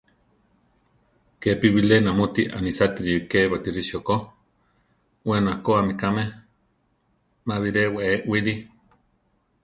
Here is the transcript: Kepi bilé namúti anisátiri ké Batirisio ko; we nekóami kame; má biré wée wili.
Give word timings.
Kepi 1.41 1.67
bilé 1.75 1.97
namúti 2.05 2.43
anisátiri 2.57 3.15
ké 3.31 3.39
Batirisio 3.51 3.99
ko; 4.07 4.15
we 5.27 5.37
nekóami 5.45 5.93
kame; 6.01 6.23
má 7.47 7.55
biré 7.63 7.83
wée 7.95 8.15
wili. 8.29 8.55